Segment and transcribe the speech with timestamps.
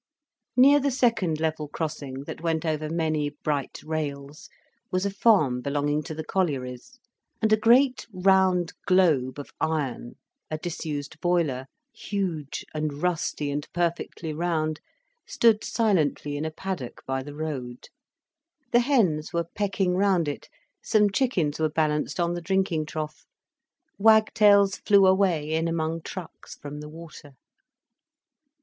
[0.57, 4.49] Near the second level crossing, that went over many bright rails,
[4.91, 6.97] was a farm belonging to the collieries,
[7.39, 10.15] and a great round globe of iron,
[10.49, 14.81] a disused boiler, huge and rusty and perfectly round,
[15.27, 17.87] stood silently in a paddock by the road.
[18.71, 20.49] The hens were pecking round it,
[20.81, 23.27] some chickens were balanced on the drinking trough,
[23.99, 27.33] wagtails flew away in among trucks, from the water.